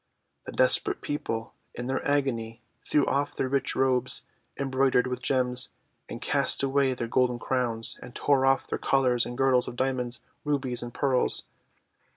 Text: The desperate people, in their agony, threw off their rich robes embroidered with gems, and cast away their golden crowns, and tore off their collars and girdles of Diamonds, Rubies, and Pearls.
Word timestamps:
The 0.47 0.51
desperate 0.51 0.99
people, 1.01 1.53
in 1.75 1.85
their 1.85 2.03
agony, 2.03 2.63
threw 2.81 3.05
off 3.05 3.35
their 3.35 3.47
rich 3.47 3.75
robes 3.75 4.23
embroidered 4.57 5.05
with 5.05 5.21
gems, 5.21 5.69
and 6.09 6.19
cast 6.19 6.63
away 6.63 6.95
their 6.95 7.07
golden 7.07 7.37
crowns, 7.37 7.99
and 8.01 8.15
tore 8.15 8.43
off 8.47 8.65
their 8.65 8.79
collars 8.79 9.27
and 9.27 9.37
girdles 9.37 9.67
of 9.67 9.75
Diamonds, 9.75 10.21
Rubies, 10.43 10.81
and 10.81 10.91
Pearls. 10.91 11.43